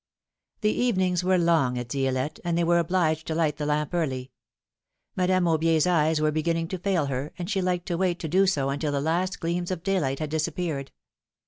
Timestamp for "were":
1.23-1.37, 2.63-2.79, 6.19-6.31